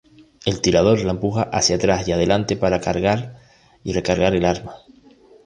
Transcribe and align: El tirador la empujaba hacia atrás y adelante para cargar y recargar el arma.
El 0.45 0.61
tirador 0.61 0.99
la 1.03 1.11
empujaba 1.11 1.51
hacia 1.51 1.75
atrás 1.75 2.07
y 2.07 2.11
adelante 2.11 2.57
para 2.57 2.81
cargar 2.81 3.37
y 3.83 3.93
recargar 3.93 4.33
el 4.33 4.45
arma. 4.45 4.77